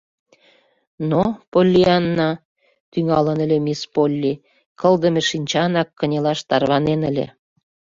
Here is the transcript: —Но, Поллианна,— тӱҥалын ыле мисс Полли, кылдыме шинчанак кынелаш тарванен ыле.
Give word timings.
—Но, 1.09 1.21
Поллианна,— 1.51 2.29
тӱҥалын 2.91 3.37
ыле 3.45 3.57
мисс 3.65 3.81
Полли, 3.93 4.33
кылдыме 4.79 5.21
шинчанак 5.29 5.89
кынелаш 5.99 6.39
тарванен 6.49 7.01
ыле. 7.09 7.25